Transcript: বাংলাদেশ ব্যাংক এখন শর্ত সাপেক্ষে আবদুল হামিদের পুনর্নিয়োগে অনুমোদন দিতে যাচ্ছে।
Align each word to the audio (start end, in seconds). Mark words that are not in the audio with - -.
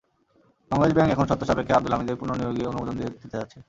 বাংলাদেশ 0.71 0.93
ব্যাংক 0.95 1.09
এখন 1.11 1.25
শর্ত 1.29 1.43
সাপেক্ষে 1.45 1.75
আবদুল 1.75 1.93
হামিদের 1.93 2.19
পুনর্নিয়োগে 2.21 2.69
অনুমোদন 2.71 2.93
দিতে 2.95 3.27
যাচ্ছে। 3.33 3.57